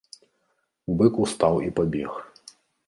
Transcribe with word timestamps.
Бык 1.01 1.21
устаў 1.27 1.55
і 1.69 1.71
пабег. 1.81 2.11